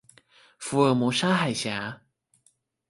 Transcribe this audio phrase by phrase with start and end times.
[0.57, 1.99] 福爾摩沙海峽